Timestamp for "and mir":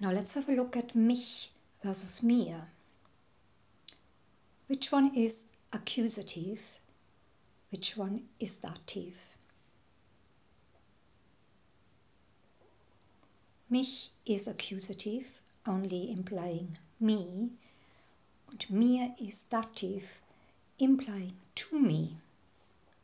18.50-19.14